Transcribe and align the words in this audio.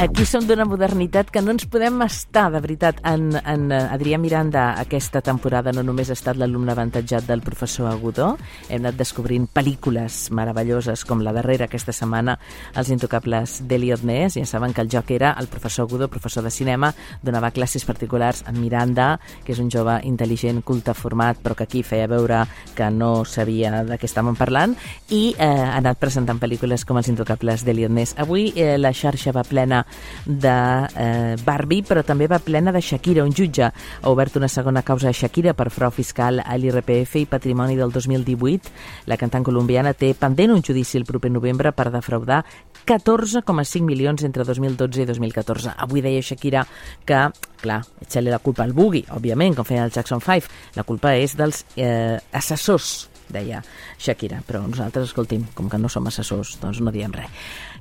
Aquí 0.00 0.24
som 0.24 0.46
d'una 0.48 0.64
modernitat 0.64 1.28
que 1.28 1.42
no 1.44 1.52
ens 1.52 1.66
podem 1.68 1.98
estar, 2.06 2.46
de 2.48 2.60
veritat. 2.64 3.02
En, 3.04 3.34
en 3.36 3.66
eh, 3.68 3.80
Adrià 3.92 4.16
Miranda 4.16 4.70
aquesta 4.80 5.20
temporada 5.20 5.74
no 5.76 5.82
només 5.84 6.08
ha 6.08 6.14
estat 6.16 6.38
l'alumne 6.40 6.72
avantatjat 6.72 7.26
del 7.28 7.42
professor 7.44 7.90
Agudó, 7.90 8.30
hem 8.70 8.80
anat 8.80 8.96
descobrint 8.96 9.44
pel·lícules 9.52 10.30
meravelloses 10.32 11.04
com 11.04 11.20
la 11.20 11.34
darrera 11.36 11.66
aquesta 11.68 11.92
setmana, 11.92 12.38
Els 12.72 12.88
intocables 12.88 13.58
d'Eliot 13.68 14.00
Ness. 14.08 14.38
Ja 14.40 14.46
saben 14.48 14.72
que 14.72 14.80
el 14.80 14.88
joc 14.88 15.12
era 15.12 15.34
el 15.36 15.50
professor 15.52 15.84
Agudó, 15.84 16.08
professor 16.08 16.48
de 16.48 16.54
cinema, 16.54 16.94
donava 17.20 17.52
classes 17.52 17.84
particulars 17.84 18.40
a 18.48 18.56
Miranda, 18.56 19.10
que 19.44 19.52
és 19.52 19.60
un 19.60 19.68
jove 19.68 19.98
intel·ligent, 20.08 20.62
culte, 20.64 20.96
format, 20.96 21.44
però 21.44 21.58
que 21.58 21.68
aquí 21.68 21.84
feia 21.84 22.08
veure 22.08 22.46
que 22.72 22.88
no 22.88 23.26
sabia 23.26 23.84
de 23.84 24.00
què 24.00 24.08
estàvem 24.08 24.40
parlant, 24.40 24.78
i 25.12 25.34
eh, 25.36 25.44
ha 25.44 25.76
anat 25.76 26.00
presentant 26.00 26.40
pel·lícules 26.40 26.88
com 26.88 26.96
Els 26.96 27.12
intocables 27.12 27.68
d'Eliot 27.68 27.92
Ness. 27.92 28.16
Avui 28.16 28.48
eh, 28.56 28.78
la 28.80 28.96
xarxa 28.96 29.36
va 29.36 29.44
plena 29.44 29.84
de 30.24 30.54
eh, 30.94 31.36
Barbie, 31.44 31.84
però 31.86 32.04
també 32.06 32.28
va 32.30 32.40
plena 32.42 32.72
de 32.72 32.82
Shakira. 32.82 33.24
Un 33.24 33.34
jutge 33.36 33.68
ha 33.70 34.10
obert 34.10 34.36
una 34.40 34.48
segona 34.48 34.82
causa 34.82 35.10
a 35.10 35.14
Shakira 35.16 35.54
per 35.54 35.70
frau 35.70 35.90
fiscal 35.90 36.42
a 36.44 36.56
l'IRPF 36.56 37.16
i 37.20 37.26
patrimoni 37.26 37.76
del 37.76 37.92
2018. 37.92 38.72
La 39.10 39.18
cantant 39.20 39.46
colombiana 39.46 39.94
té 39.94 40.12
pendent 40.18 40.54
un 40.54 40.64
judici 40.66 40.98
el 40.98 41.06
proper 41.08 41.30
novembre 41.30 41.72
per 41.72 41.90
defraudar 41.90 42.44
14,5 42.86 43.84
milions 43.84 44.24
entre 44.24 44.44
2012 44.44 45.04
i 45.04 45.06
2014. 45.06 45.76
Avui 45.76 46.02
deia 46.04 46.22
Shakira 46.22 46.64
que, 47.06 47.26
clar, 47.60 47.80
ets-li 48.02 48.32
la 48.32 48.40
culpa 48.42 48.64
al 48.64 48.74
bugui, 48.76 49.04
òbviament, 49.14 49.56
com 49.56 49.68
feia 49.68 49.84
el 49.86 49.94
Jackson 49.94 50.22
5. 50.24 50.50
La 50.78 50.86
culpa 50.88 51.14
és 51.18 51.36
dels 51.38 51.64
eh, 51.76 52.18
assessors 52.32 53.10
deia 53.30 53.62
Shakira, 53.98 54.42
però 54.46 54.62
nosaltres, 54.66 55.10
escolti'm, 55.10 55.46
com 55.54 55.70
que 55.70 55.78
no 55.78 55.88
som 55.88 56.08
assessors, 56.10 56.56
doncs 56.62 56.80
no 56.82 56.92
diem 56.94 57.14
res. 57.14 57.30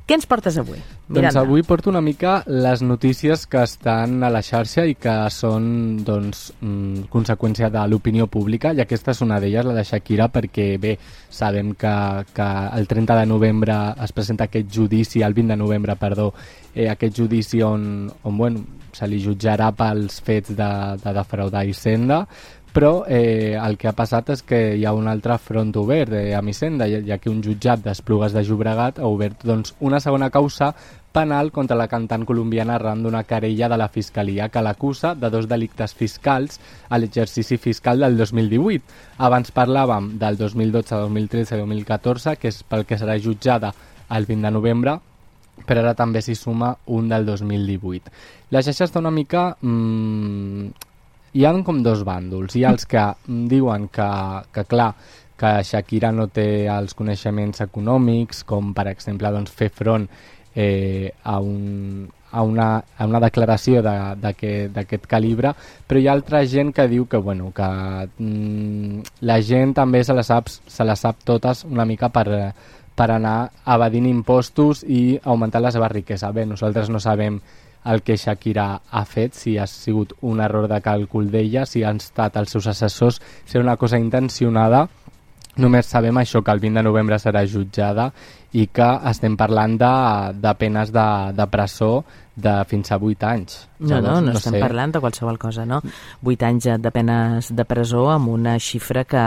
Què 0.10 0.16
ens 0.18 0.26
portes 0.26 0.56
avui? 0.58 0.80
Miranda. 0.82 1.20
Doncs 1.20 1.36
avui 1.38 1.62
porto 1.62 1.92
una 1.92 2.00
mica 2.02 2.40
les 2.50 2.82
notícies 2.82 3.44
que 3.46 3.60
estan 3.62 4.24
a 4.26 4.32
la 4.34 4.40
xarxa 4.42 4.88
i 4.90 4.96
que 4.98 5.14
són 5.30 5.68
doncs, 6.02 6.48
mm, 6.66 7.04
conseqüència 7.14 7.70
de 7.70 7.84
l'opinió 7.92 8.26
pública 8.26 8.72
i 8.74 8.82
aquesta 8.82 9.14
és 9.14 9.22
una 9.22 9.38
d'elles, 9.40 9.68
la 9.70 9.76
de 9.78 9.84
Shakira, 9.86 10.32
perquè 10.34 10.80
bé, 10.82 10.96
sabem 11.30 11.76
que, 11.78 11.94
que 12.34 12.50
el 12.80 12.90
30 12.90 13.20
de 13.20 13.28
novembre 13.30 13.78
es 14.02 14.12
presenta 14.12 14.50
aquest 14.50 14.74
judici, 14.74 15.22
el 15.22 15.38
20 15.38 15.54
de 15.54 15.62
novembre, 15.62 15.96
perdó, 15.96 16.34
eh, 16.74 16.90
aquest 16.90 17.22
judici 17.22 17.62
on, 17.62 18.10
on 18.24 18.38
bueno, 18.38 18.66
se 18.92 19.06
li 19.06 19.22
jutjarà 19.22 19.70
pels 19.78 20.24
fets 20.26 20.56
de, 20.58 20.72
de 21.04 21.14
defraudar 21.14 21.68
Hisenda, 21.70 22.24
però 22.74 23.04
eh, 23.08 23.58
el 23.58 23.78
que 23.78 23.90
ha 23.90 23.96
passat 23.98 24.30
és 24.36 24.44
que 24.46 24.60
hi 24.78 24.86
ha 24.86 24.94
un 24.94 25.10
altre 25.10 25.38
front 25.42 25.72
obert 25.82 26.14
eh, 26.14 26.36
a 26.38 26.42
Missenda, 26.46 26.88
ja 26.88 27.18
que 27.18 27.32
un 27.32 27.42
jutjat 27.44 27.82
d'Esplugues 27.86 28.36
de 28.36 28.44
Llobregat 28.46 29.00
ha 29.00 29.10
obert 29.10 29.46
doncs, 29.48 29.74
una 29.80 30.00
segona 30.00 30.30
causa 30.30 30.74
penal 31.12 31.52
contra 31.52 31.78
la 31.78 31.88
cantant 31.90 32.26
colombiana 32.30 32.76
arran 32.76 33.02
d'una 33.04 33.24
querella 33.26 33.70
de 33.70 33.78
la 33.82 33.90
Fiscalia 33.90 34.50
que 34.54 34.62
l'acusa 34.62 35.16
de 35.16 35.30
dos 35.34 35.48
delictes 35.50 35.96
fiscals 35.98 36.60
a 36.90 37.00
l'exercici 37.00 37.58
fiscal 37.58 38.00
del 38.06 38.18
2018. 38.18 38.84
Abans 39.18 39.52
parlàvem 39.52 40.14
del 40.22 40.38
2012, 40.38 41.02
2013 41.10 41.56
i 41.56 41.64
2014, 41.64 42.36
que 42.38 42.54
és 42.54 42.62
pel 42.64 42.86
que 42.86 43.00
serà 43.02 43.18
jutjada 43.18 43.74
el 44.14 44.30
20 44.30 44.46
de 44.46 44.54
novembre, 44.54 45.00
però 45.66 45.82
ara 45.82 45.96
també 45.98 46.22
s'hi 46.22 46.38
suma 46.38 46.76
un 46.86 47.10
del 47.10 47.26
2018. 47.26 48.14
La 48.54 48.62
xarxa 48.66 48.86
està 48.86 49.02
una 49.02 49.14
mica 49.14 49.50
mmm, 49.62 50.70
hi 51.34 51.46
ha 51.46 51.54
com 51.64 51.82
dos 51.84 52.04
bàndols. 52.08 52.56
Hi 52.56 52.66
ha 52.66 52.74
els 52.76 52.86
que 52.90 53.06
diuen 53.28 53.88
que, 53.94 54.10
que 54.54 54.66
clar, 54.70 54.94
que 55.40 55.52
Shakira 55.64 56.12
no 56.12 56.28
té 56.28 56.68
els 56.68 56.96
coneixements 56.98 57.64
econòmics, 57.64 58.44
com 58.44 58.74
per 58.76 58.90
exemple 58.92 59.32
doncs, 59.32 59.52
fer 59.56 59.70
front 59.72 60.08
eh, 60.56 61.12
a, 61.24 61.40
un, 61.40 62.10
a, 62.32 62.44
una, 62.44 62.68
a 62.98 63.08
una 63.08 63.22
declaració 63.24 63.84
d'aquest 63.84 65.08
calibre, 65.08 65.54
però 65.88 66.02
hi 66.02 66.10
ha 66.10 66.18
altra 66.18 66.44
gent 66.46 66.74
que 66.76 66.90
diu 66.92 67.08
que, 67.08 67.22
bueno, 67.24 67.54
que 67.56 67.70
mm, 68.18 69.06
la 69.30 69.40
gent 69.46 69.74
també 69.78 70.04
se 70.04 70.18
la, 70.18 70.26
sap, 70.28 70.50
se 70.50 70.88
la 70.88 70.98
sap 71.00 71.24
totes 71.24 71.64
una 71.70 71.88
mica 71.88 72.12
per, 72.12 72.28
per 73.00 73.10
anar 73.16 73.38
evadint 73.64 74.10
impostos 74.10 74.84
i 74.84 75.16
augmentar 75.24 75.64
la 75.64 75.72
seva 75.72 75.88
riquesa. 75.88 76.34
Bé, 76.36 76.46
nosaltres 76.46 76.92
no 76.92 77.00
sabem 77.00 77.40
el 77.86 78.02
que 78.04 78.18
Shakira 78.18 78.82
ha 78.90 79.04
fet, 79.06 79.34
si 79.34 79.58
ha 79.58 79.68
sigut 79.68 80.14
un 80.22 80.42
error 80.44 80.68
de 80.68 80.82
càlcul 80.84 81.30
d'ella, 81.32 81.66
si 81.66 81.84
han 81.84 82.02
estat 82.02 82.38
els 82.38 82.52
seus 82.52 82.68
assessors, 82.68 83.22
si 83.46 83.58
era 83.58 83.64
una 83.64 83.78
cosa 83.78 84.00
intencionada, 84.00 84.88
només 85.58 85.88
sabem 85.88 86.18
això, 86.20 86.44
que 86.44 86.52
el 86.52 86.60
20 86.60 86.80
de 86.80 86.84
novembre 86.84 87.20
serà 87.20 87.46
jutjada 87.48 88.12
i 88.54 88.68
que 88.74 88.90
estem 89.10 89.38
parlant 89.38 89.78
de, 89.78 89.94
de 90.42 90.56
penes 90.58 90.94
de, 90.96 91.08
de 91.38 91.48
presó 91.52 91.92
de 92.40 92.64
fins 92.66 92.92
a 92.92 92.98
8 92.98 93.26
anys. 93.28 93.68
No, 93.80 94.02
no, 94.02 94.20
no, 94.20 94.22
no 94.22 94.32
estem 94.36 94.56
sé. 94.58 94.60
parlant 94.60 94.92
de 94.96 95.00
qualsevol 95.00 95.38
cosa, 95.40 95.66
no? 95.68 95.80
8 96.24 96.46
anys 96.48 96.68
de 96.84 96.92
penes 96.92 97.52
de 97.56 97.66
presó 97.68 98.10
amb 98.12 98.32
una 98.32 98.58
xifra 98.60 99.06
que 99.08 99.22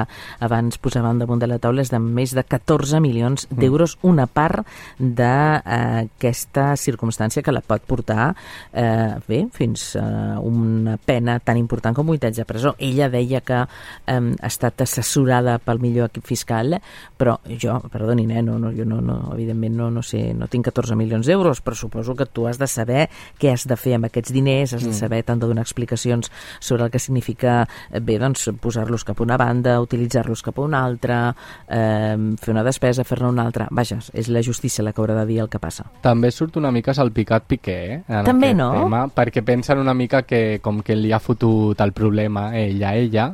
abans 0.44 0.78
posàvem 0.82 1.22
damunt 1.22 1.40
de 1.40 1.48
la 1.48 1.58
taula 1.62 1.84
és 1.84 1.92
de 1.92 2.00
més 2.02 2.34
de 2.36 2.44
14 2.44 3.00
milions 3.04 3.46
mm. 3.48 3.60
d'euros, 3.60 3.96
mm. 3.96 4.10
una 4.10 4.26
part 4.28 4.66
d'aquesta 4.98 6.66
eh, 6.72 6.80
circumstància 6.80 7.44
que 7.44 7.54
la 7.54 7.62
pot 7.64 7.84
portar 7.88 8.30
eh, 8.72 9.16
bé, 9.28 9.42
fins 9.56 9.94
a 10.00 10.40
una 10.40 10.98
pena 11.00 11.38
tan 11.40 11.60
important 11.60 11.96
com 11.96 12.12
8 12.12 12.30
anys 12.30 12.42
de 12.42 12.48
presó. 12.48 12.74
Ella 12.78 13.08
deia 13.12 13.40
que 13.40 13.62
eh, 13.64 14.20
ha 14.20 14.52
estat 14.52 14.84
assessorada 14.84 15.58
pel 15.62 15.80
millor 15.82 16.12
equip 16.12 16.28
fiscal, 16.28 16.76
però 17.16 17.38
jo, 17.48 17.78
perdonin, 17.92 18.36
eh, 18.36 18.44
no, 18.44 18.58
no, 18.60 18.72
jo 18.76 18.84
no, 18.88 19.00
no, 19.00 19.11
evidentment 19.32 19.76
no, 19.76 19.90
no 19.90 20.02
sé, 20.02 20.32
no 20.34 20.48
tinc 20.50 20.68
14 20.70 20.96
milions 20.98 21.26
d'euros, 21.28 21.62
però 21.64 21.76
suposo 21.78 22.14
que 22.18 22.26
tu 22.26 22.46
has 22.48 22.58
de 22.60 22.68
saber 22.70 23.08
què 23.40 23.52
has 23.52 23.66
de 23.68 23.76
fer 23.78 23.96
amb 23.96 24.08
aquests 24.08 24.32
diners, 24.34 24.74
has 24.76 24.84
de 24.84 24.92
mm. 24.92 24.98
saber, 24.98 25.22
tant 25.28 25.40
de 25.42 25.48
donar 25.50 25.64
explicacions 25.66 26.30
sobre 26.60 26.86
el 26.86 26.92
que 26.92 27.00
significa, 27.02 27.62
eh, 27.90 28.00
bé, 28.00 28.18
doncs, 28.22 28.48
posar-los 28.62 29.04
cap 29.08 29.20
a 29.20 29.26
una 29.26 29.38
banda, 29.40 29.78
utilitzar-los 29.82 30.42
cap 30.42 30.58
a 30.58 30.66
una 30.66 30.84
altra, 30.84 31.20
eh, 31.68 32.16
fer 32.40 32.54
una 32.54 32.64
despesa, 32.66 33.06
fer-ne 33.08 33.30
una 33.30 33.46
altra. 33.46 33.68
Vaja, 33.70 34.00
és 34.12 34.28
la 34.28 34.42
justícia 34.42 34.84
la 34.84 34.92
que 34.92 35.02
haurà 35.02 35.18
de 35.20 35.26
dir 35.30 35.40
el 35.44 35.50
que 35.52 35.60
passa. 35.62 35.86
També 36.02 36.30
surt 36.30 36.56
una 36.60 36.72
mica 36.74 36.94
salpicat 36.94 37.48
Piqué, 37.48 37.78
eh? 37.96 38.22
També, 38.26 38.52
no? 38.54 38.70
Tema, 38.76 39.06
perquè 39.12 39.44
pensen 39.44 39.82
una 39.82 39.94
mica 39.94 40.22
que 40.22 40.60
com 40.62 40.80
que 40.82 40.96
li 40.96 41.12
ha 41.12 41.20
fotut 41.22 41.80
el 41.80 41.92
problema 41.92 42.50
ella 42.58 42.92
a 42.92 42.96
ella, 42.96 43.26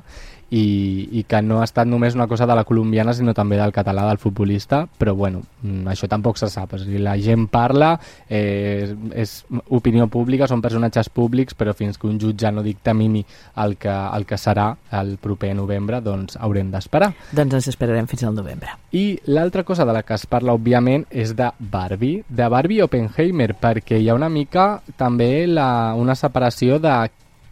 i, 0.50 1.08
i 1.20 1.24
que 1.28 1.40
no 1.44 1.60
ha 1.60 1.66
estat 1.66 1.88
només 1.88 2.16
una 2.16 2.26
cosa 2.28 2.46
de 2.48 2.56
la 2.56 2.64
colombiana 2.64 3.12
sinó 3.14 3.34
també 3.36 3.58
del 3.60 3.72
català, 3.74 4.06
del 4.08 4.20
futbolista. 4.22 4.86
Però 4.98 5.14
bueno, 5.14 5.42
mm, 5.62 5.86
això 5.92 6.08
tampoc 6.08 6.38
se 6.40 6.48
sap. 6.48 6.74
O 6.74 6.80
sigui, 6.80 6.98
la 7.02 7.16
gent 7.20 7.48
parla, 7.52 7.94
eh, 8.28 8.94
és 9.14 9.44
opinió 9.68 10.08
pública, 10.08 10.48
són 10.48 10.62
personatges 10.64 11.10
públics 11.12 11.56
però 11.58 11.74
fins 11.76 11.98
que 11.98 12.08
un 12.08 12.18
jutge 12.20 12.50
no 12.52 12.62
dictamini 12.62 13.24
el 13.56 13.76
que, 13.76 13.92
el 13.92 14.26
que 14.26 14.38
serà 14.40 14.70
el 15.00 15.16
proper 15.20 15.54
novembre 15.56 16.00
doncs 16.00 16.38
haurem 16.40 16.72
d'esperar. 16.72 17.12
Doncs 17.32 17.60
ens 17.60 17.70
esperarem 17.74 18.08
fins 18.08 18.24
al 18.24 18.34
novembre. 18.34 18.72
I 18.92 19.18
l'altra 19.26 19.64
cosa 19.64 19.84
de 19.84 19.92
la 19.92 20.02
que 20.02 20.16
es 20.16 20.26
parla 20.26 20.56
òbviament 20.56 21.06
és 21.10 21.34
de 21.36 21.50
Barbie, 21.58 22.24
de 22.28 22.48
Barbie 22.48 22.82
Oppenheimer 22.82 23.52
perquè 23.58 24.00
hi 24.00 24.08
ha 24.08 24.16
una 24.16 24.30
mica 24.32 24.80
també 24.96 25.46
la, 25.46 25.94
una 25.98 26.16
separació 26.16 26.78
de 26.80 26.94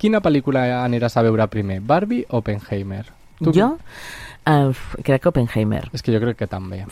Quina 0.01 0.21
pel·lícula 0.21 0.67
aniràs 0.83 1.17
a 1.17 1.25
veure 1.25 1.47
primer, 1.49 1.81
Barbie 1.81 2.27
o 2.29 2.43
Oppenheimer? 2.43 3.07
Tu... 3.41 3.53
Jo? 3.57 3.75
Uh, 4.47 4.73
crec 5.03 5.25
que 5.25 5.31
Oppenheimer. 5.33 5.87
És 5.97 6.05
que 6.05 6.13
jo 6.15 6.21
crec 6.23 6.43
que 6.43 6.49
també. 6.51 6.85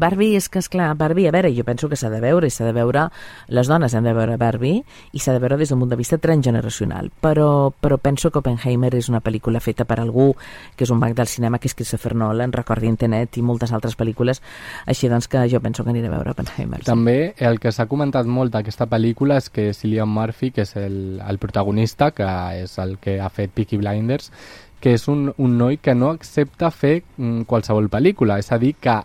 Barbie 0.00 0.38
és 0.38 0.48
que, 0.48 0.62
és 0.62 0.68
clar, 0.72 0.94
Barbie, 0.98 1.28
a 1.28 1.34
veure, 1.34 1.52
jo 1.54 1.64
penso 1.68 1.88
que 1.90 1.98
s'ha 2.00 2.10
de 2.12 2.20
veure, 2.22 2.48
i 2.48 2.54
s'ha 2.54 2.66
de 2.66 2.74
veure, 2.76 3.06
les 3.48 3.68
dones 3.70 3.94
han 3.94 4.06
de 4.08 4.14
veure 4.16 4.38
Barbie, 4.40 4.80
i 5.12 5.20
s'ha 5.20 5.34
de 5.36 5.42
veure 5.42 5.58
des 5.60 5.70
d'un 5.70 5.82
punt 5.82 5.92
de 5.92 5.98
vista 6.00 6.18
transgeneracional, 6.18 7.10
però, 7.22 7.70
però 7.70 7.98
penso 8.00 8.30
que 8.30 8.40
Oppenheimer 8.40 8.94
és 8.96 9.10
una 9.12 9.20
pel·lícula 9.24 9.60
feta 9.60 9.84
per 9.84 10.00
algú 10.00 10.30
que 10.76 10.86
és 10.86 10.90
un 10.90 11.00
mag 11.02 11.14
del 11.18 11.28
cinema, 11.28 11.60
que 11.60 11.68
és 11.68 11.76
Christopher 11.76 12.14
Nolan, 12.16 12.54
recordi 12.56 12.88
Internet 12.88 13.36
i 13.38 13.44
moltes 13.44 13.74
altres 13.76 13.96
pel·lícules, 13.98 14.42
així 14.86 15.10
doncs 15.12 15.28
que 15.28 15.44
jo 15.50 15.60
penso 15.60 15.84
que 15.84 15.92
aniré 15.92 16.08
a 16.08 16.16
veure 16.16 16.34
Oppenheimer. 16.34 16.82
També 16.88 17.34
el 17.38 17.60
que 17.60 17.72
s'ha 17.72 17.88
comentat 17.90 18.26
molt 18.26 18.54
d'aquesta 18.54 18.88
pel·lícula 18.90 19.38
és 19.40 19.50
que 19.52 19.70
Cillian 19.76 20.08
Murphy, 20.08 20.50
que 20.54 20.64
és 20.64 20.74
el, 20.80 21.20
el 21.20 21.38
protagonista, 21.38 22.10
que 22.16 22.26
és 22.64 22.78
el 22.82 22.96
que 23.02 23.20
ha 23.20 23.28
fet 23.28 23.52
Peaky 23.54 23.80
Blinders, 23.80 24.32
que 24.80 24.94
és 24.96 25.06
un, 25.12 25.28
un 25.36 25.56
noi 25.60 25.76
que 25.76 25.94
no 25.94 26.08
accepta 26.10 26.70
fer 26.72 27.02
mm, 27.02 27.44
qualsevol 27.50 27.90
pel·lícula, 27.92 28.40
és 28.40 28.48
a 28.50 28.58
dir, 28.58 28.74
que 28.80 28.96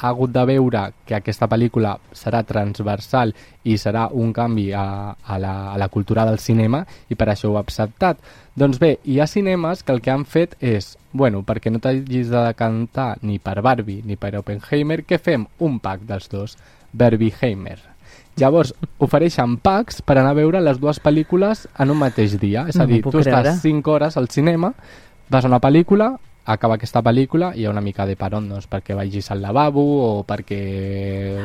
ha 0.00 0.08
hagut 0.08 0.32
de 0.32 0.44
veure 0.48 0.86
que 1.04 1.14
aquesta 1.18 1.48
pel·lícula 1.50 1.94
serà 2.16 2.40
transversal 2.48 3.34
i 3.68 3.76
serà 3.78 4.06
un 4.16 4.32
canvi 4.32 4.70
a, 4.72 5.12
a, 5.12 5.38
la, 5.38 5.54
a 5.74 5.76
la 5.78 5.88
cultura 5.92 6.24
del 6.24 6.40
cinema 6.40 6.82
i 7.08 7.18
per 7.18 7.28
això 7.28 7.50
ho 7.50 7.58
ha 7.58 7.64
acceptat. 7.66 8.18
Doncs 8.56 8.80
bé, 8.80 8.94
hi 9.04 9.20
ha 9.20 9.28
cinemes 9.28 9.84
que 9.84 9.92
el 9.92 10.00
que 10.00 10.12
han 10.14 10.24
fet 10.24 10.56
és, 10.64 10.94
bueno, 11.12 11.44
perquè 11.44 11.72
no 11.72 11.82
t'hagis 11.84 12.32
de 12.32 12.44
cantar 12.56 13.12
ni 13.22 13.38
per 13.38 13.60
Barbie 13.60 14.02
ni 14.04 14.16
per 14.16 14.34
Oppenheimer, 14.40 15.02
que 15.04 15.20
fem 15.20 15.46
un 15.60 15.78
pack 15.84 16.08
dels 16.08 16.32
dos, 16.32 16.56
Barbieheimer. 16.92 17.78
Llavors, 18.40 18.72
ofereixen 19.06 19.58
packs 19.60 20.00
per 20.02 20.16
anar 20.18 20.32
a 20.32 20.40
veure 20.40 20.64
les 20.64 20.80
dues 20.80 21.02
pel·lícules 21.02 21.66
en 21.78 21.92
un 21.92 22.00
mateix 22.00 22.38
dia. 22.40 22.64
És 22.72 22.80
a 22.80 22.88
dir, 22.88 23.02
no 23.04 23.12
tu 23.12 23.22
estàs 23.22 23.60
5 23.62 23.92
hores 23.92 24.16
al 24.16 24.30
cinema, 24.32 24.72
vas 25.30 25.44
a 25.44 25.52
una 25.52 25.60
pel·lícula, 25.62 26.14
acaba 26.52 26.76
aquesta 26.78 27.02
pel·lícula 27.04 27.52
i 27.54 27.62
hi 27.62 27.68
ha 27.68 27.74
una 27.74 27.82
mica 27.84 28.06
de 28.08 28.16
paron, 28.18 28.48
doncs, 28.50 28.66
perquè 28.70 28.96
vagis 28.98 29.30
al 29.30 29.42
lavabo 29.42 29.84
o 30.06 30.08
perquè... 30.26 30.60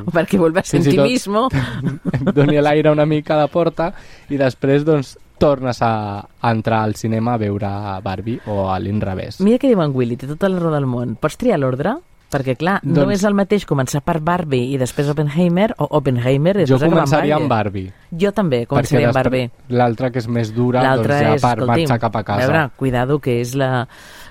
O 0.05 0.13
perquè 0.13 0.39
volves 0.41 0.67
a 0.67 0.77
sentir 0.77 0.99
mismo. 1.01 1.47
doni 2.37 2.57
l'aire 2.61 2.93
una 2.93 3.05
mica 3.05 3.39
de 3.41 3.47
porta 3.51 3.91
i 4.29 4.39
després, 4.41 4.85
doncs, 4.87 5.15
tornes 5.37 5.81
a, 5.83 6.23
a 6.23 6.51
entrar 6.51 6.81
al 6.83 6.95
cinema 6.95 7.35
a 7.35 7.37
veure 7.37 7.69
Barbie 8.03 8.39
o 8.47 8.69
a 8.71 8.79
l'inrevés. 8.79 9.41
Mira 9.43 9.59
què 9.59 9.71
diu 9.71 9.83
en 9.83 9.95
Willy, 9.95 10.17
té 10.17 10.29
tota 10.31 10.49
la 10.49 10.61
raó 10.61 10.73
del 10.73 10.87
món. 10.89 11.17
Pots 11.19 11.39
triar 11.41 11.59
l'ordre? 11.59 11.97
Perquè, 12.35 12.55
clar, 12.57 12.79
doncs... 12.81 12.97
no 12.97 13.13
és 13.13 13.23
el 13.27 13.35
mateix 13.37 13.63
començar 13.69 14.01
per 14.03 14.17
Barbie 14.25 14.73
i 14.73 14.79
després 14.81 15.07
Oppenheimer, 15.13 15.69
o 15.79 15.87
Oppenheimer... 15.99 16.57
Jo 16.67 16.79
començaria 16.81 17.37
amb 17.37 17.51
Barbie. 17.51 17.91
Jo 18.11 18.31
també 18.35 18.63
començaria 18.67 19.11
amb 19.11 19.19
Barbie. 19.19 19.51
L'altra, 19.69 20.09
que 20.11 20.19
és 20.23 20.27
més 20.27 20.51
dura, 20.55 20.83
doncs 20.97 21.13
ja 21.13 21.35
és, 21.37 21.45
per 21.45 21.69
marxar 21.69 21.99
cap 22.01 22.17
a 22.17 22.23
casa. 22.27 22.41
A 22.41 22.49
veure, 22.49 22.63
cuidado, 22.81 23.19
que 23.23 23.37
és 23.43 23.53
la 23.59 23.85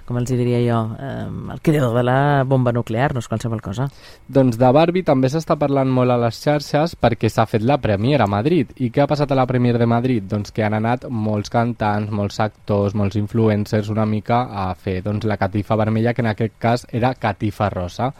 com 0.04 0.18
els 0.20 0.30
diria 0.30 0.60
jo, 0.64 0.78
eh, 1.00 1.26
el 1.54 1.60
creador 1.64 1.94
de 1.96 2.02
la 2.04 2.44
bomba 2.44 2.72
nuclear, 2.72 3.12
no 3.14 3.22
és 3.22 3.28
qualsevol 3.28 3.62
cosa. 3.64 3.88
Doncs 4.28 4.58
de 4.60 4.70
Barbie 4.76 5.06
també 5.06 5.30
s'està 5.32 5.56
parlant 5.60 5.90
molt 5.90 6.12
a 6.12 6.18
les 6.20 6.40
xarxes 6.40 6.96
perquè 7.00 7.30
s'ha 7.32 7.46
fet 7.48 7.64
la 7.64 7.78
premiera 7.82 8.28
a 8.28 8.30
Madrid. 8.30 8.72
I 8.76 8.90
què 8.92 9.04
ha 9.04 9.10
passat 9.10 9.32
a 9.32 9.38
la 9.38 9.46
premiera 9.50 9.80
de 9.80 9.88
Madrid? 9.88 10.28
Doncs 10.30 10.52
que 10.52 10.64
han 10.64 10.76
anat 10.76 11.08
molts 11.08 11.52
cantants, 11.52 12.12
molts 12.12 12.40
actors, 12.44 12.94
molts 12.94 13.16
influencers 13.20 13.88
una 13.92 14.06
mica 14.06 14.44
a 14.50 14.70
fer 14.74 15.00
doncs, 15.04 15.24
la 15.24 15.38
catifa 15.40 15.76
vermella, 15.80 16.12
que 16.14 16.22
en 16.22 16.32
aquest 16.34 16.58
cas 16.58 16.86
era 16.92 17.14
catifa 17.14 17.70
rosa. 17.72 18.12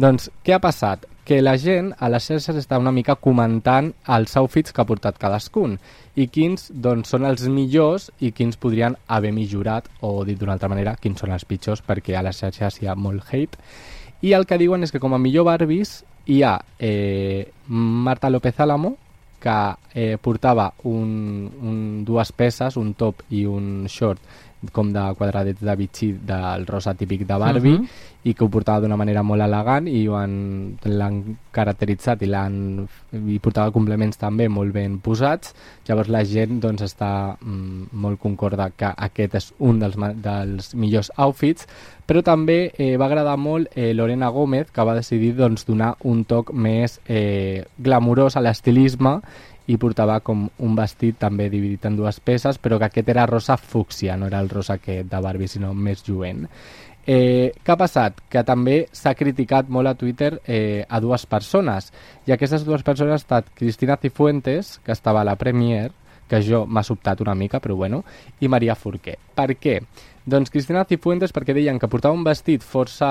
Doncs 0.00 0.30
què 0.44 0.54
ha 0.56 0.62
passat? 0.62 1.09
Que 1.24 1.40
la 1.42 1.56
gent 1.60 1.92
a 1.98 2.08
les 2.10 2.26
xarxes 2.26 2.56
està 2.58 2.78
una 2.80 2.92
mica 2.94 3.16
comentant 3.16 3.92
els 4.10 4.36
outfits 4.40 4.72
que 4.72 4.82
ha 4.82 4.88
portat 4.88 5.18
cadascun. 5.20 5.76
I 6.16 6.26
quins 6.32 6.70
doncs, 6.72 7.12
són 7.12 7.26
els 7.28 7.46
millors 7.48 8.10
i 8.18 8.32
quins 8.36 8.58
podrien 8.60 8.96
haver 9.06 9.32
millorat 9.36 9.86
o 10.00 10.24
dit 10.24 10.38
d'una 10.40 10.56
altra 10.56 10.70
manera, 10.72 10.96
quins 11.00 11.20
són 11.20 11.32
els 11.36 11.46
pitjors 11.46 11.84
perquè 11.86 12.16
a 12.18 12.24
les 12.26 12.40
xarxes 12.42 12.80
hi 12.80 12.90
ha 12.90 12.96
molt 12.98 13.28
hate. 13.30 13.60
I 14.22 14.34
el 14.36 14.44
que 14.46 14.58
diuen 14.60 14.82
és 14.84 14.92
que 14.92 15.00
com 15.00 15.14
a 15.14 15.22
millor 15.22 15.46
Barbies 15.48 16.00
hi 16.26 16.42
ha 16.42 16.58
eh, 16.78 17.50
Marta 17.68 18.30
López 18.30 18.58
Álamo 18.60 18.96
que 19.40 19.74
eh, 19.94 20.18
portava 20.20 20.72
un, 20.84 21.50
un, 21.62 22.04
dues 22.04 22.30
peces, 22.32 22.76
un 22.76 22.92
top 22.94 23.24
i 23.30 23.46
un 23.48 23.86
short 23.88 24.20
com 24.72 24.92
de 24.92 25.02
quadradets 25.18 25.62
de 25.64 25.76
bitxí 25.76 26.12
del 26.26 26.66
rosa 26.68 26.94
típic 26.94 27.26
de 27.26 27.38
Barbie 27.38 27.78
uh 27.78 27.80
-huh 27.80 28.10
i 28.22 28.34
que 28.34 28.44
ho 28.44 28.50
portava 28.52 28.82
d'una 28.84 28.98
manera 29.00 29.22
molt 29.24 29.40
elegant 29.40 29.86
i 29.88 30.02
l'han 30.04 31.20
caracteritzat 31.56 32.20
i, 32.20 32.28
l'han 32.28 32.56
i 33.16 33.38
portava 33.40 33.72
complements 33.72 34.20
també 34.20 34.48
molt 34.52 34.74
ben 34.76 34.98
posats. 35.00 35.54
Llavors 35.88 36.10
la 36.12 36.22
gent 36.28 36.60
doncs 36.60 36.84
està 36.84 37.10
mm, 37.40 37.88
molt 38.02 38.20
concorda 38.20 38.68
que 38.76 38.92
aquest 39.08 39.38
és 39.40 39.48
un 39.58 39.80
dels, 39.80 39.96
dels 40.20 40.74
millors 40.74 41.10
outfits 41.16 41.66
però 42.06 42.24
també 42.26 42.72
eh, 42.74 42.96
va 42.98 43.06
agradar 43.06 43.36
molt 43.38 43.70
eh, 43.74 43.94
Lorena 43.94 44.28
Gómez 44.34 44.68
que 44.74 44.84
va 44.84 44.98
decidir 44.98 45.32
doncs, 45.38 45.64
donar 45.64 45.94
un 46.04 46.24
toc 46.28 46.52
més 46.52 46.98
eh, 47.06 47.64
glamurós 47.78 48.36
a 48.36 48.44
l'estilisme 48.44 49.20
i 49.70 49.76
portava 49.78 50.18
com 50.26 50.48
un 50.66 50.76
vestit 50.76 51.18
també 51.20 51.46
dividit 51.52 51.86
en 51.86 51.96
dues 51.98 52.18
peces, 52.24 52.58
però 52.58 52.78
que 52.80 52.88
aquest 52.88 53.10
era 53.12 53.26
rosa 53.30 53.56
fúcsia, 53.56 54.16
no 54.16 54.26
era 54.26 54.40
el 54.42 54.50
rosa 54.50 54.78
aquest 54.80 55.10
de 55.10 55.20
Barbie, 55.22 55.50
sinó 55.50 55.72
més 55.74 56.02
lluent. 56.08 56.46
Eh, 57.06 57.52
què 57.64 57.72
ha 57.72 57.78
passat? 57.80 58.18
Que 58.30 58.42
també 58.46 58.82
s'ha 58.92 59.14
criticat 59.18 59.70
molt 59.72 59.88
a 59.88 59.94
Twitter 59.98 60.34
eh, 60.44 60.84
a 60.88 61.00
dues 61.00 61.24
persones, 61.26 61.92
i 62.26 62.34
aquestes 62.34 62.66
dues 62.66 62.84
persones 62.86 63.14
han 63.14 63.22
estat 63.22 63.54
Cristina 63.54 63.96
Cifuentes, 64.00 64.78
que 64.84 64.92
estava 64.92 65.22
a 65.22 65.28
la 65.28 65.38
Premier, 65.38 65.90
que 66.30 66.42
jo 66.46 66.64
m'ha 66.66 66.84
sobtat 66.86 67.22
una 67.22 67.34
mica, 67.34 67.58
però 67.58 67.74
bueno, 67.78 68.04
i 68.40 68.48
Maria 68.48 68.76
Forqué. 68.78 69.16
Per 69.34 69.54
què? 69.58 69.80
Doncs 70.30 70.52
Cristina 70.52 70.84
Cifuentes 70.86 71.32
perquè 71.34 71.54
deien 71.56 71.78
que 71.80 71.88
portava 71.90 72.14
un 72.14 72.26
vestit 72.26 72.62
força, 72.62 73.10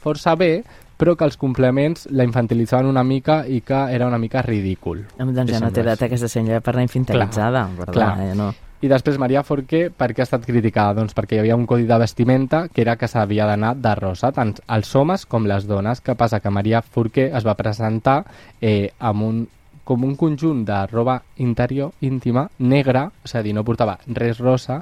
força 0.00 0.36
bé, 0.38 0.62
però 0.96 1.16
que 1.16 1.26
els 1.28 1.36
complements 1.40 2.06
la 2.10 2.24
infantilitzaven 2.24 2.88
una 2.88 3.04
mica 3.04 3.42
i 3.46 3.60
que 3.60 3.86
era 3.92 4.06
una 4.08 4.18
mica 4.18 4.42
ridícul. 4.42 5.04
Doncs 5.18 5.52
ja 5.52 5.60
no 5.60 5.72
té 5.72 5.84
data 5.86 6.08
aquesta 6.08 6.28
senyora 6.28 6.62
per 6.64 6.74
anar 6.74 6.86
infantilitzada, 6.88 7.66
clar, 7.76 7.92
clar. 7.92 8.14
Eh, 8.24 8.32
no? 8.38 8.52
I 8.84 8.90
després 8.92 9.16
Maria 9.16 9.40
Forqué, 9.42 9.86
per 9.88 10.10
què 10.12 10.20
ha 10.20 10.26
estat 10.26 10.44
criticada? 10.44 10.98
Doncs 10.98 11.16
perquè 11.16 11.38
hi 11.38 11.40
havia 11.40 11.56
un 11.56 11.64
codi 11.68 11.86
de 11.88 11.96
vestimenta 11.98 12.66
que 12.68 12.84
era 12.84 12.98
que 13.00 13.08
s'havia 13.08 13.46
d'anar 13.48 13.72
de 13.80 13.94
rosa, 13.96 14.30
tant 14.36 14.52
els 14.76 14.92
homes 14.94 15.24
com 15.26 15.48
les 15.48 15.64
dones. 15.66 16.02
Què 16.04 16.14
passa? 16.14 16.42
Que 16.44 16.52
Maria 16.52 16.82
Forqué 16.84 17.30
es 17.32 17.46
va 17.46 17.56
presentar 17.56 18.18
eh, 18.60 18.92
amb 19.00 19.24
un 19.24 19.46
com 19.86 20.02
un 20.02 20.16
conjunt 20.18 20.64
de 20.66 20.80
roba 20.90 21.20
interior 21.38 21.92
íntima 22.02 22.48
negra, 22.58 23.04
és 23.24 23.36
a 23.38 23.42
dir, 23.46 23.54
no 23.54 23.62
portava 23.64 23.94
res 24.18 24.40
rosa, 24.42 24.80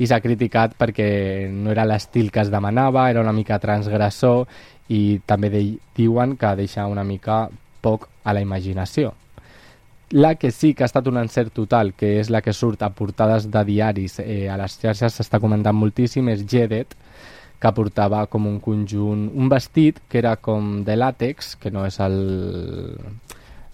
i 0.00 0.08
s'ha 0.08 0.22
criticat 0.24 0.72
perquè 0.80 1.08
no 1.52 1.74
era 1.74 1.84
l'estil 1.84 2.32
que 2.32 2.40
es 2.40 2.50
demanava, 2.52 3.10
era 3.12 3.20
una 3.20 3.36
mica 3.36 3.60
transgressor, 3.60 4.46
i 4.88 5.20
també 5.28 5.50
diuen 5.96 6.36
que 6.40 6.54
deixa 6.56 6.86
una 6.88 7.04
mica 7.04 7.46
poc 7.84 8.08
a 8.24 8.32
la 8.32 8.40
imaginació. 8.40 9.12
La 10.10 10.36
que 10.40 10.52
sí 10.54 10.72
que 10.72 10.84
ha 10.84 10.88
estat 10.88 11.08
un 11.10 11.18
encert 11.18 11.52
total, 11.52 11.92
que 11.92 12.14
és 12.20 12.30
la 12.30 12.40
que 12.40 12.54
surt 12.54 12.82
a 12.86 12.92
portades 12.94 13.50
de 13.50 13.64
diaris 13.66 14.20
eh, 14.22 14.46
a 14.48 14.56
les 14.56 14.78
xarxes, 14.80 15.18
s'està 15.18 15.40
comentant 15.42 15.76
moltíssim, 15.76 16.30
és 16.30 16.46
Jedet, 16.46 16.94
que 17.60 17.72
portava 17.76 18.24
com 18.30 18.46
un 18.46 18.60
conjunt, 18.62 19.26
un 19.34 19.50
vestit 19.52 19.98
que 20.08 20.20
era 20.22 20.36
com 20.36 20.84
de 20.86 20.96
làtex, 20.96 21.56
que 21.60 21.72
no 21.74 21.84
és 21.88 21.98
el 22.04 22.16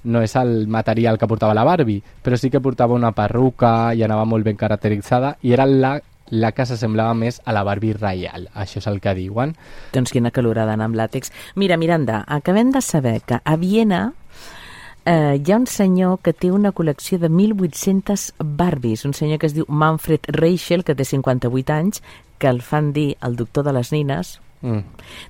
no 0.04 0.22
és 0.22 0.34
el 0.36 0.66
material 0.68 1.18
que 1.18 1.28
portava 1.30 1.54
la 1.54 1.64
Barbie, 1.64 2.02
però 2.22 2.38
sí 2.38 2.50
que 2.50 2.60
portava 2.60 2.94
una 2.94 3.12
perruca 3.16 3.92
i 3.94 4.02
anava 4.02 4.24
molt 4.28 4.46
ben 4.46 4.58
caracteritzada 4.58 5.36
i 5.42 5.52
era 5.54 5.66
la, 5.66 5.94
la 6.30 6.52
que 6.56 6.66
s'assemblava 6.66 7.14
més 7.14 7.40
a 7.44 7.54
la 7.54 7.62
Barbie 7.66 7.94
reial. 7.98 8.48
Això 8.54 8.80
és 8.82 8.88
el 8.90 9.00
que 9.04 9.14
diuen. 9.18 9.54
Doncs 9.94 10.14
quina 10.14 10.32
calorada 10.34 10.74
anar 10.74 10.90
amb 10.90 10.98
làtex. 10.98 11.32
Mira, 11.56 11.76
Miranda, 11.76 12.24
acabem 12.26 12.72
de 12.72 12.82
saber 12.82 13.20
que 13.26 13.38
a 13.44 13.56
Viena 13.56 14.12
eh, 15.04 15.38
hi 15.38 15.52
ha 15.52 15.56
un 15.56 15.66
senyor 15.66 16.20
que 16.22 16.32
té 16.32 16.50
una 16.50 16.72
col·lecció 16.72 17.18
de 17.22 17.30
1.800 17.30 18.32
Barbies, 18.38 19.04
un 19.04 19.14
senyor 19.14 19.38
que 19.38 19.50
es 19.50 19.56
diu 19.56 19.66
Manfred 19.68 20.30
Reichel, 20.34 20.84
que 20.84 20.96
té 20.96 21.04
58 21.04 21.74
anys, 21.74 22.02
que 22.38 22.50
el 22.50 22.62
fan 22.62 22.92
dir 22.92 23.16
el 23.22 23.36
doctor 23.36 23.64
de 23.64 23.76
les 23.76 23.92
nines, 23.92 24.40
Mm. 24.62 24.84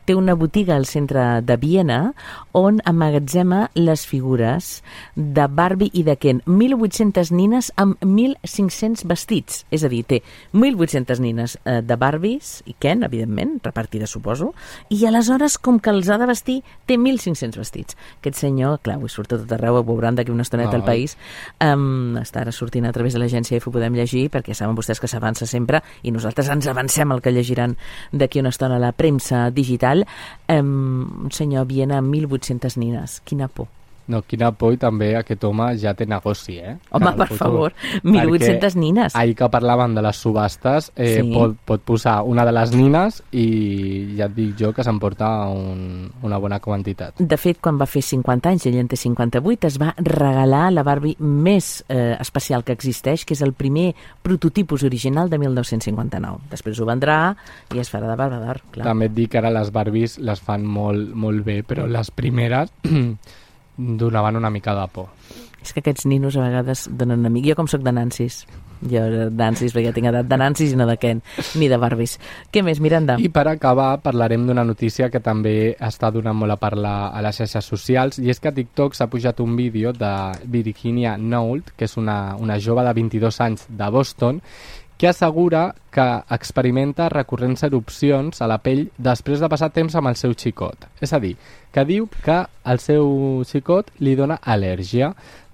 Té 0.05 0.14
una 0.14 0.34
botiga 0.37 0.76
al 0.76 0.84
centre 0.87 1.40
de 1.40 1.56
Viena 1.56 2.12
on 2.52 2.82
amagatzema 2.84 3.70
les 3.75 4.05
figures 4.06 4.82
de 5.17 5.46
Barbie 5.49 5.90
i 5.96 6.02
de 6.05 6.19
Ken. 6.20 6.43
1.800 6.44 7.32
nines 7.32 7.70
amb 7.81 7.96
1.500 8.05 9.06
vestits. 9.08 9.62
És 9.73 9.84
a 9.84 9.90
dir, 9.93 10.02
té 10.05 10.20
1.800 10.52 11.23
nines 11.25 11.56
eh, 11.64 11.81
de 11.81 11.96
Barbies 11.96 12.61
i 12.69 12.76
Ken, 12.79 13.06
evidentment, 13.08 13.56
repartides, 13.64 14.12
suposo, 14.12 14.50
i 14.93 15.00
aleshores, 15.08 15.56
com 15.56 15.81
que 15.81 15.93
els 15.94 16.12
ha 16.12 16.20
de 16.20 16.29
vestir, 16.29 16.58
té 16.87 16.99
1.500 17.00 17.56
vestits. 17.56 17.96
Aquest 18.20 18.43
senyor, 18.44 18.82
clar, 18.84 18.99
avui 19.00 19.12
surt 19.12 19.32
a 19.32 19.40
tot 19.40 19.56
arreu, 19.56 19.81
ho 19.81 19.87
veuran 19.88 20.19
d'aquí 20.19 20.32
una 20.34 20.44
estoneta 20.44 20.76
al 20.76 20.84
país, 20.84 21.17
um, 21.64 22.19
està 22.20 22.43
ara 22.44 22.52
sortint 22.52 22.84
a 22.84 22.93
través 22.93 23.17
de 23.17 23.23
l'agència 23.23 23.56
F, 23.56 23.70
ho 23.70 23.75
podem 23.75 23.96
llegir, 23.96 24.27
perquè 24.32 24.53
saben 24.56 24.77
vostès 24.77 25.01
que 25.01 25.08
s'avança 25.08 25.48
sempre, 25.48 25.81
i 26.05 26.12
nosaltres 26.12 26.53
ens 26.53 26.69
avancem 26.69 27.17
el 27.17 27.24
que 27.24 27.32
llegiran 27.32 27.79
d'aquí 28.12 28.43
una 28.43 28.53
estona 28.53 28.77
a 28.77 28.82
la 28.82 28.93
premsa 28.93 29.21
premsa 29.22 29.50
digital, 29.50 30.06
eh, 30.48 30.60
un 30.60 31.31
senyor 31.31 31.67
Viena 31.67 31.98
amb 31.98 32.14
1.800 32.14 32.76
nines. 32.76 33.20
Quina 33.24 33.48
por. 33.48 33.69
No, 34.10 34.22
quina 34.26 34.50
por 34.58 34.74
i 34.74 34.78
també 34.80 35.12
aquest 35.18 35.44
home 35.46 35.68
ja 35.78 35.92
té 35.94 36.06
negoci, 36.08 36.56
eh? 36.58 36.74
Home, 36.90 37.12
per 37.18 37.28
futur. 37.30 37.38
favor, 37.38 37.74
1.800 38.02 38.76
nines. 38.80 39.16
Ahir 39.18 39.36
que 39.38 39.48
parlàvem 39.52 39.94
de 39.94 40.02
les 40.02 40.18
subhastes, 40.24 40.90
eh, 40.96 41.20
sí. 41.20 41.28
pot, 41.32 41.54
pot 41.68 41.84
posar 41.86 42.16
una 42.26 42.44
de 42.48 42.54
les 42.54 42.72
nines 42.74 43.20
i 43.30 43.46
ja 44.18 44.26
et 44.26 44.34
dic 44.34 44.56
jo 44.58 44.72
que 44.74 44.84
s'emporta 44.84 45.28
un, 45.52 46.10
una 46.26 46.40
bona 46.42 46.58
quantitat. 46.62 47.20
De 47.20 47.38
fet, 47.38 47.60
quan 47.62 47.78
va 47.80 47.86
fer 47.86 48.02
50 48.06 48.50
anys, 48.50 48.66
ell 48.70 48.80
en 48.82 48.90
té 48.90 48.98
58, 48.98 49.70
es 49.70 49.78
va 49.82 49.92
regalar 49.98 50.64
la 50.72 50.84
Barbie 50.86 51.16
més 51.20 51.84
eh, 51.88 52.16
especial 52.20 52.66
que 52.66 52.74
existeix, 52.74 53.26
que 53.26 53.36
és 53.36 53.44
el 53.46 53.54
primer 53.54 53.92
prototipus 54.22 54.86
original 54.88 55.30
de 55.30 55.38
1959. 55.38 56.48
Després 56.50 56.80
ho 56.80 56.88
vendrà 56.88 57.20
i 57.74 57.82
es 57.82 57.92
farà 57.92 58.10
de 58.10 58.18
Barbie 58.18 58.42
d'or, 58.42 58.62
clar. 58.74 58.88
També 58.90 59.10
et 59.10 59.16
dic 59.16 59.32
que 59.32 59.40
ara 59.42 59.52
les 59.54 59.70
Barbies 59.72 60.18
les 60.18 60.42
fan 60.42 60.66
molt, 60.66 61.14
molt 61.14 61.46
bé, 61.46 61.60
però 61.66 61.86
les 61.90 62.10
primeres 62.14 62.72
donaven 63.98 64.36
una 64.36 64.51
mica 64.51 64.74
de 64.79 64.86
por. 64.93 65.10
És 65.62 65.72
que 65.72 65.81
aquests 65.81 66.08
ninos 66.10 66.36
a 66.36 66.43
vegades 66.43 66.89
donen 66.91 67.24
a 67.27 67.31
mi. 67.31 67.44
Jo 67.46 67.55
com 67.58 67.69
sóc 67.70 67.84
de 67.86 67.93
Nancis. 67.94 68.43
Jo 68.82 69.05
Nancis, 69.31 69.70
perquè 69.74 69.93
tinc 69.94 70.08
edat 70.10 70.27
de 70.27 70.39
Nancis 70.41 70.72
i 70.74 70.79
no 70.79 70.89
de 70.89 70.96
Ken, 70.98 71.20
ni 71.60 71.69
de 71.70 71.79
Barbies. 71.79 72.17
Què 72.51 72.65
més, 72.67 72.81
Miranda? 72.82 73.15
I 73.22 73.31
per 73.31 73.46
acabar 73.46 74.01
parlarem 74.03 74.46
d'una 74.48 74.65
notícia 74.67 75.06
que 75.12 75.22
també 75.22 75.77
està 75.79 76.10
donant 76.10 76.36
molt 76.39 76.56
a 76.56 76.58
parlar 76.58 76.96
a 77.15 77.22
les 77.22 77.39
xarxes 77.39 77.70
socials 77.70 78.19
i 78.19 78.32
és 78.34 78.43
que 78.43 78.51
a 78.51 78.56
TikTok 78.56 78.98
s'ha 78.98 79.06
pujat 79.12 79.39
un 79.44 79.55
vídeo 79.56 79.94
de 79.94 80.12
Virginia 80.51 81.15
Knoll, 81.15 81.62
que 81.77 81.86
és 81.86 81.96
una, 81.96 82.34
una 82.43 82.58
jove 82.58 82.82
de 82.82 82.96
22 82.98 83.41
anys 83.46 83.67
de 83.70 83.91
Boston, 83.94 84.43
que 85.02 85.08
assegura 85.08 85.74
que 85.90 86.04
experimenta 86.30 87.08
recurrents 87.08 87.64
erupcions 87.66 88.38
a 88.38 88.46
la 88.46 88.60
pell 88.62 88.84
després 89.02 89.40
de 89.42 89.48
passar 89.50 89.72
temps 89.74 89.96
amb 89.98 90.12
el 90.12 90.14
seu 90.20 90.36
xicot. 90.38 90.86
És 91.02 91.10
a 91.10 91.18
dir, 91.18 91.32
que 91.74 91.82
diu 91.88 92.06
que 92.22 92.36
el 92.70 92.78
seu 92.78 93.42
xicot 93.50 93.90
li 93.98 94.12
dona 94.14 94.36
al·lèrgia. 94.38 95.08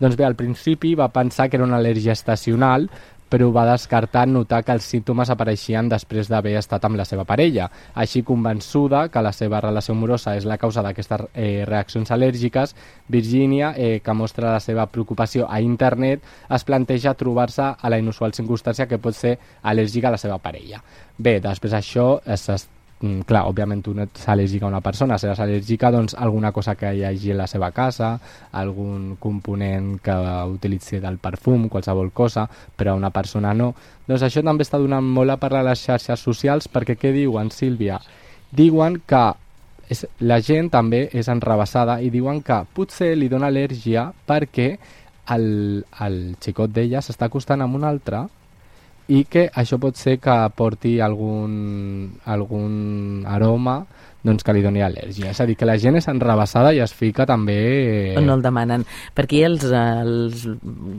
Doncs 0.04 0.18
bé, 0.20 0.26
al 0.28 0.36
principi 0.36 0.92
va 1.00 1.08
pensar 1.16 1.48
que 1.48 1.56
era 1.56 1.64
una 1.64 1.78
al·lèrgia 1.80 2.12
estacional, 2.12 2.90
però 3.28 3.50
va 3.52 3.66
descartar 3.68 4.26
notar 4.28 4.62
que 4.64 4.72
els 4.72 4.86
símptomes 4.88 5.30
apareixien 5.30 5.88
després 5.88 6.30
d'haver 6.30 6.56
estat 6.58 6.84
amb 6.88 6.98
la 6.98 7.04
seva 7.08 7.26
parella. 7.28 7.68
Així, 7.94 8.22
convençuda 8.22 9.06
que 9.12 9.22
la 9.24 9.32
seva 9.36 9.60
relació 9.64 9.94
amorosa 9.94 10.36
és 10.38 10.46
la 10.48 10.58
causa 10.58 10.82
d'aquestes 10.84 11.28
eh, 11.34 11.64
reaccions 11.68 12.10
al·lèrgiques, 12.14 12.74
Virginia, 13.08 13.74
eh, 13.76 14.00
que 14.04 14.14
mostra 14.14 14.54
la 14.56 14.64
seva 14.64 14.86
preocupació 14.86 15.46
a 15.48 15.60
internet, 15.60 16.24
es 16.48 16.64
planteja 16.64 17.14
trobar-se 17.14 17.74
a 17.78 17.92
la 17.92 18.00
inusual 18.00 18.34
circumstància 18.34 18.88
que 18.88 19.00
pot 19.02 19.16
ser 19.16 19.36
al·lèrgica 19.62 20.08
a 20.08 20.16
la 20.16 20.24
seva 20.24 20.40
parella. 20.42 20.82
Bé, 21.18 21.38
després 21.44 21.74
d'això 21.74 22.10
es 22.26 22.48
mm, 22.48 22.77
clar, 22.98 23.44
òbviament 23.46 23.82
tu 23.84 23.92
no 23.94 24.02
ets 24.02 24.26
al·lèrgica 24.28 24.66
a 24.66 24.72
una 24.72 24.80
persona, 24.82 25.18
seràs 25.20 25.38
al·lèrgica 25.44 25.90
doncs, 25.94 26.16
a 26.16 26.24
alguna 26.26 26.50
cosa 26.52 26.74
que 26.74 26.90
hi 26.94 27.04
hagi 27.06 27.32
a 27.32 27.38
la 27.38 27.46
seva 27.46 27.70
casa, 27.70 28.16
algun 28.58 29.16
component 29.20 29.98
que 30.02 30.14
utilitzi 30.50 30.98
del 31.00 31.18
perfum, 31.22 31.68
qualsevol 31.70 32.10
cosa, 32.12 32.48
però 32.76 32.94
a 32.96 32.98
una 32.98 33.10
persona 33.14 33.54
no. 33.54 33.72
Doncs 34.08 34.26
això 34.26 34.42
també 34.42 34.66
està 34.66 34.80
donant 34.82 35.04
molt 35.04 35.30
a 35.30 35.38
parlar 35.38 35.62
a 35.62 35.70
les 35.70 35.84
xarxes 35.86 36.20
socials 36.20 36.68
perquè 36.68 36.98
què 36.98 37.12
diuen, 37.14 37.52
Sílvia? 37.54 38.00
Diuen 38.50 38.98
que 39.06 39.24
és, 39.88 40.04
la 40.20 40.40
gent 40.44 40.70
també 40.72 41.06
és 41.12 41.28
enrabassada 41.30 42.00
i 42.02 42.10
diuen 42.10 42.42
que 42.42 42.62
potser 42.74 43.14
li 43.16 43.28
dona 43.28 43.48
al·lèrgia 43.52 44.08
perquè 44.26 44.72
el, 45.34 45.84
el 46.04 46.18
xicot 46.40 46.72
d'ella 46.72 47.02
s'està 47.04 47.28
acostant 47.28 47.62
amb 47.62 47.78
un 47.78 47.86
altre 47.88 48.26
i 49.08 49.24
que 49.24 49.48
això 49.56 49.78
pot 49.80 49.96
ser 49.96 50.18
que 50.20 50.34
porti 50.56 50.98
algun, 51.00 51.54
algun 52.28 53.24
aroma 53.26 53.78
doncs 54.26 54.44
que 54.44 54.54
li 54.54 54.62
doni 54.64 54.82
al·lèrgia. 54.82 55.30
És 55.32 55.40
a 55.40 55.46
dir, 55.46 55.56
que 55.58 55.66
la 55.68 55.76
gent 55.78 55.98
és 55.98 56.08
enrabassada 56.10 56.72
i 56.74 56.80
es 56.82 56.92
fica 56.96 57.26
també... 57.28 58.16
No 58.18 58.34
el 58.34 58.42
demanen. 58.42 58.84
Perquè 59.16 59.44
els, 59.46 59.64
els 59.70 60.44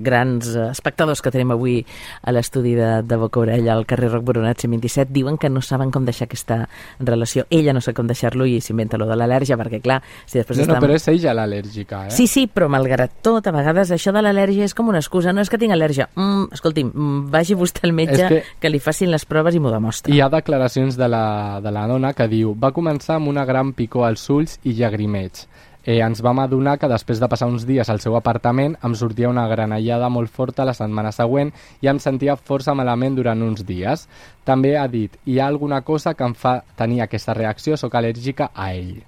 grans 0.05 0.53
espectadors 0.69 1.21
que 1.23 1.33
tenim 1.33 1.51
avui 1.55 1.79
a 2.23 2.33
l'estudi 2.35 2.75
de, 2.77 2.91
de 3.03 3.19
Boca 3.19 3.41
Orella 3.43 3.75
al 3.75 3.85
carrer 3.89 4.11
Roc 4.13 4.25
Boronat 4.27 4.63
27 4.69 5.11
diuen 5.13 5.37
que 5.37 5.49
no 5.49 5.61
saben 5.65 5.91
com 5.91 6.05
deixar 6.07 6.27
aquesta 6.29 6.61
relació. 6.99 7.45
Ella 7.49 7.73
no 7.75 7.81
sap 7.83 7.97
com 7.97 8.07
deixar-lo 8.07 8.47
i 8.47 8.59
s'inventa 8.63 8.99
lo 8.99 9.07
de 9.09 9.17
l'al·lèrgia, 9.19 9.57
perquè 9.59 9.81
clar, 9.83 9.99
si 10.25 10.39
després 10.39 10.59
no, 10.59 10.67
està... 10.67 10.77
no, 10.77 10.83
però 10.83 10.95
és 10.95 11.07
ella 11.11 11.35
l'al·lèrgica, 11.41 12.05
eh? 12.07 12.15
Sí, 12.15 12.27
sí, 12.31 12.45
però 12.47 12.69
malgrat 12.71 13.19
tot, 13.25 13.47
a 13.49 13.55
vegades 13.55 13.91
això 13.95 14.13
de 14.15 14.23
l'al·lèrgia 14.23 14.67
és 14.69 14.75
com 14.77 14.91
una 14.91 15.01
excusa. 15.03 15.33
No 15.35 15.43
és 15.43 15.51
que 15.51 15.59
tinc 15.61 15.75
al·lèrgia. 15.75 16.09
Mm, 16.15 16.49
escolti'm, 16.55 16.91
mm, 16.93 17.21
vagi 17.33 17.57
vostè 17.59 17.87
al 17.87 17.95
metge 17.97 18.29
que... 18.29 18.41
que 18.61 18.71
li 18.71 18.81
facin 18.83 19.11
les 19.11 19.25
proves 19.29 19.57
i 19.57 19.63
m'ho 19.63 19.73
demostra. 19.73 20.13
Hi 20.13 20.21
ha 20.21 20.29
declaracions 20.31 20.97
de 20.99 21.09
la, 21.11 21.25
de 21.63 21.73
la 21.73 21.87
dona 21.89 22.13
que 22.17 22.29
diu 22.31 22.53
va 22.59 22.71
començar 22.75 23.08
amb 23.17 23.31
una 23.31 23.45
gran 23.45 23.73
picor 23.73 24.05
als 24.07 24.27
ulls 24.29 24.59
i 24.63 24.75
llagrimeig. 24.77 25.45
Eh, 25.89 26.01
ens 26.03 26.19
vam 26.21 26.41
adonar 26.43 26.75
que 26.77 26.89
després 26.91 27.21
de 27.21 27.27
passar 27.31 27.47
uns 27.47 27.63
dies 27.65 27.89
al 27.89 28.01
seu 28.03 28.17
apartament 28.19 28.75
em 28.83 28.93
sortia 28.99 29.29
una 29.31 29.47
granellada 29.47 30.09
molt 30.11 30.29
forta 30.29 30.65
la 30.67 30.75
setmana 30.75 31.13
següent 31.15 31.53
i 31.81 31.87
em 31.87 32.01
sentia 32.03 32.35
força 32.35 32.75
malament 32.75 33.15
durant 33.15 33.41
uns 33.41 33.63
dies. 33.65 34.03
També 34.45 34.75
ha 34.77 34.87
dit, 34.91 35.15
hi 35.25 35.39
ha 35.39 35.47
alguna 35.47 35.81
cosa 35.87 36.13
que 36.13 36.27
em 36.27 36.35
fa 36.35 36.59
tenir 36.75 37.01
aquesta 37.01 37.33
reacció, 37.33 37.77
sóc 37.79 37.95
al·lèrgica 37.95 38.51
a 38.53 38.73
ell. 38.75 38.99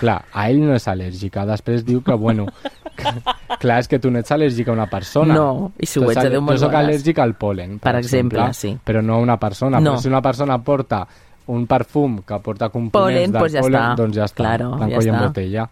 Clar, 0.00 0.22
a 0.32 0.48
ell 0.50 0.62
no 0.64 0.74
és 0.74 0.88
al·lèrgica. 0.88 1.44
Després 1.46 1.84
diu 1.86 2.00
que, 2.02 2.16
bueno, 2.18 2.48
que, 2.98 3.12
clar, 3.60 3.78
és 3.82 3.90
que 3.90 4.00
tu 4.00 4.10
no 4.10 4.22
ets 4.24 4.32
al·lèrgica 4.34 4.72
a 4.72 4.78
una 4.78 4.88
persona. 4.90 5.36
No, 5.36 5.70
i 5.78 5.86
si 5.86 6.00
ho 6.00 6.08
ets, 6.08 6.24
adéu 6.24 6.42
molt 6.42 6.58
Jo 6.58 6.66
sóc 6.66 6.78
al·lèrgica 6.80 7.22
al 7.22 7.36
polen, 7.38 7.78
per, 7.78 7.92
Per 7.92 8.00
exemple, 8.00 8.48
sí. 8.56 8.74
Però 8.82 9.04
no 9.04 9.20
a 9.20 9.22
una 9.28 9.38
persona. 9.38 9.78
No. 9.78 9.94
Però 9.94 10.02
si 10.02 10.10
una 10.10 10.24
persona 10.24 10.58
porta 10.64 11.04
un 11.46 11.66
perfum 11.66 12.20
que 12.26 12.38
porta 12.40 12.68
components 12.70 13.30
Polen, 13.30 13.32
del 13.32 13.40
doncs 13.40 13.52
ja 13.52 13.60
polen, 13.60 13.80
està. 13.82 13.96
doncs 13.96 14.16
ja 14.16 14.24
està, 14.24 14.36
Claro, 14.36 14.70
tanco 14.78 15.00
ja 15.00 15.04
i 15.04 15.08
en 15.08 15.14
està. 15.14 15.26
botella. 15.26 15.68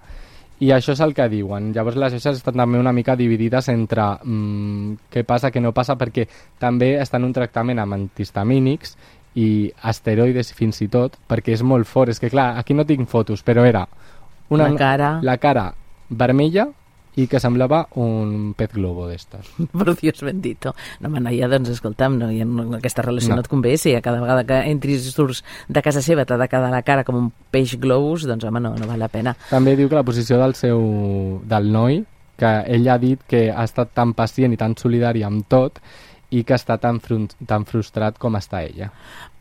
I 0.62 0.68
això 0.70 0.92
és 0.92 1.00
el 1.00 1.12
que 1.14 1.28
diuen. 1.28 1.72
Llavors 1.74 1.96
les 1.96 2.12
xarxes 2.12 2.36
estan 2.36 2.54
també 2.54 2.78
una 2.78 2.92
mica 2.92 3.16
dividides 3.16 3.68
entre 3.72 4.02
mm, 4.22 4.92
què 5.10 5.24
passa, 5.26 5.50
què 5.50 5.60
no 5.60 5.72
passa, 5.72 5.96
perquè 5.98 6.28
també 6.58 6.92
estan 7.02 7.22
en 7.22 7.26
un 7.26 7.32
tractament 7.32 7.80
amb 7.82 7.94
antihistamínics 7.94 8.96
i 9.34 9.72
asteroides 9.82 10.52
fins 10.54 10.80
i 10.82 10.88
tot, 10.88 11.16
perquè 11.26 11.54
és 11.56 11.62
molt 11.62 11.86
fort. 11.86 12.10
És 12.10 12.20
que 12.20 12.30
clar, 12.30 12.58
aquí 12.58 12.74
no 12.74 12.84
tinc 12.86 13.08
fotos, 13.08 13.42
però 13.42 13.64
era 13.66 13.88
una, 14.50 14.68
La 14.68 14.76
cara. 14.76 15.18
la 15.22 15.36
cara 15.38 15.72
vermella 16.10 16.68
i 17.16 17.26
que 17.28 17.40
semblava 17.42 17.83
un 18.00 18.52
pez 18.57 18.73
globo 18.73 19.07
d'estes. 19.09 19.50
Per 19.78 19.95
Dios 19.99 20.23
bendito. 20.25 20.75
No, 21.00 21.11
home, 21.11 21.21
noia, 21.26 21.49
doncs, 21.52 21.73
escolta'm, 21.75 22.16
no, 22.21 22.31
ja 22.33 22.47
no, 22.49 22.69
aquesta 22.78 23.04
relació 23.04 23.33
no. 23.33 23.37
No. 23.37 23.42
no 23.42 23.47
et 23.47 23.50
convé, 23.52 23.75
si 23.81 23.95
a 23.97 24.02
cada 24.04 24.23
vegada 24.23 24.47
que 24.49 24.62
entris 24.71 25.09
i 25.09 25.12
surts 25.12 25.42
de 25.69 25.83
casa 25.85 26.02
seva 26.04 26.25
t'ha 26.28 26.40
de 26.40 26.49
quedar 26.49 26.73
la 26.73 26.83
cara 26.87 27.04
com 27.04 27.19
un 27.19 27.28
peix 27.52 27.76
globus, 27.81 28.26
doncs, 28.28 28.47
home, 28.49 28.62
no, 28.64 28.75
no 28.78 28.88
val 28.88 29.02
la 29.02 29.11
pena. 29.12 29.37
També 29.50 29.76
diu 29.76 29.90
que 29.90 29.99
la 29.99 30.07
posició 30.07 30.40
del 30.40 30.57
seu 30.59 30.81
del 31.49 31.69
noi, 31.73 32.00
que 32.40 32.52
ell 32.75 32.88
ha 32.88 32.97
dit 32.99 33.21
que 33.28 33.50
ha 33.52 33.66
estat 33.69 33.92
tan 33.95 34.16
pacient 34.19 34.54
i 34.54 34.59
tan 34.61 34.75
solidari 34.81 35.23
amb 35.26 35.45
tot 35.52 35.83
i 36.32 36.42
que 36.48 36.56
està 36.56 36.78
tan, 36.80 36.98
tan 37.46 37.64
frustrat 37.68 38.16
com 38.18 38.36
està 38.38 38.62
ella. 38.64 38.88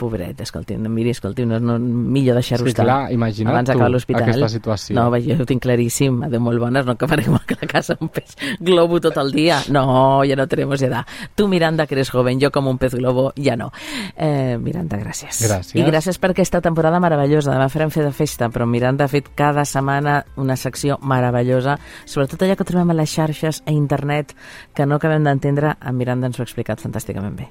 Pobret, 0.02 0.40
escolti, 0.42 0.76
no, 0.82 0.90
miri, 0.90 1.12
escolti, 1.14 1.46
no, 1.46 1.60
no, 1.62 1.78
millor 1.80 2.36
deixar-ho 2.40 2.66
que 2.66 2.72
estar. 2.74 2.86
clar, 2.88 3.12
imagina't 3.14 3.52
Abans 3.54 3.68
tu 3.70 3.74
d'acabar 3.74 3.92
l'hospital. 3.94 4.24
aquesta 4.24 4.50
situació. 4.50 4.96
No, 4.98 5.10
vaja, 5.14 5.36
jo 5.38 5.44
ho 5.44 5.46
tinc 5.48 5.62
claríssim, 5.62 6.24
adéu 6.26 6.42
molt 6.42 6.60
bones, 6.60 6.86
no 6.88 6.96
acabarem 6.98 7.36
a 7.38 7.42
la 7.48 7.68
casa 7.70 7.96
un 8.02 8.10
pez 8.10 8.36
globo 8.60 9.00
tot 9.00 9.18
el 9.22 9.32
dia. 9.32 9.60
No, 9.70 10.24
ya 10.26 10.36
no 10.36 10.48
tenemos 10.48 10.82
edad. 10.82 11.06
Tu, 11.36 11.48
Miranda, 11.48 11.86
que 11.88 11.96
eres 11.96 12.10
joven, 12.10 12.40
jo 12.42 12.50
com 12.52 12.68
un 12.68 12.80
pez 12.82 12.96
globo, 12.96 13.32
ja 13.38 13.56
no. 13.56 13.72
Eh, 14.18 14.58
Miranda, 14.60 14.98
gràcies. 14.98 15.38
Gràcies. 15.46 15.76
I 15.78 15.86
gràcies 15.86 16.18
per 16.20 16.32
aquesta 16.34 16.62
temporada 16.62 17.00
meravellosa. 17.00 17.54
Demà 17.54 17.70
farem 17.70 17.92
fer 17.94 18.04
de 18.04 18.12
festa, 18.12 18.50
però 18.50 18.66
Miranda 18.66 19.06
ha 19.06 19.12
fet 19.12 19.30
cada 19.36 19.64
setmana 19.66 20.24
una 20.42 20.58
secció 20.58 20.98
meravellosa, 21.02 21.78
sobretot 22.06 22.42
allò 22.42 22.58
que 22.58 22.66
trobem 22.68 22.90
a 22.90 22.98
les 22.98 23.14
xarxes, 23.14 23.62
a 23.66 23.72
internet, 23.72 24.34
que 24.74 24.86
no 24.90 24.96
acabem 24.98 25.24
d'entendre, 25.24 25.76
en 25.80 25.96
Miranda 25.98 26.28
ens 26.28 26.40
ho 26.40 26.42
ha 26.42 26.50
explicat 26.50 26.81
fantàsticament 26.84 27.40
bé. 27.40 27.50